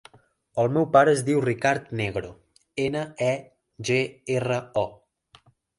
El 0.63 0.71
meu 0.77 0.87
pare 0.95 1.13
es 1.17 1.21
diu 1.27 1.43
Ricard 1.45 1.91
Negro: 2.01 2.33
ena, 2.89 3.07
e, 3.29 3.31
ge, 3.91 4.03
erra, 4.39 4.63
o. 4.89 5.49